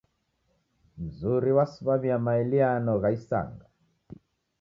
[1.03, 3.65] Mzuri wasimamia maeliano gha isanga.